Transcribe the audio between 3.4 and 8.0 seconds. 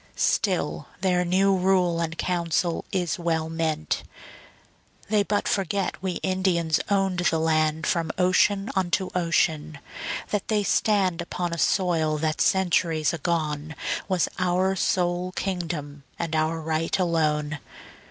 meant. They but forget we Indians owned the land